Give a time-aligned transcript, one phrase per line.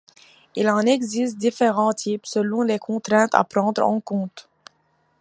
[0.55, 4.49] Il en existe différents types selon les contraintes à prendre en compte.